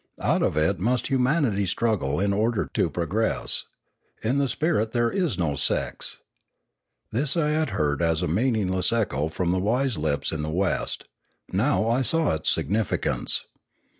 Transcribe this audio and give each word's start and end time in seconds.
Out 0.19 0.41
of 0.41 0.57
it 0.57 0.79
must 0.79 1.09
humanity 1.09 1.67
struggle 1.67 2.19
in 2.19 2.33
order 2.33 2.65
to 2.73 2.89
progress." 2.89 3.65
In 4.23 4.39
the 4.39 4.47
spirit 4.47 4.93
there 4.93 5.11
is 5.11 5.37
no 5.37 5.55
sex." 5.55 6.17
This 7.11 7.37
I 7.37 7.51
had 7.51 7.69
heard 7.69 8.01
as 8.01 8.23
a 8.23 8.27
meaningless 8.27 8.91
echo 8.91 9.29
from 9.29 9.51
wise 9.61 9.99
lips 9.99 10.31
in 10.31 10.41
the 10.41 10.49
West. 10.49 11.07
Now 11.53 11.87
I 11.87 12.01
saw 12.01 12.33
its 12.33 12.49
significance. 12.49 13.45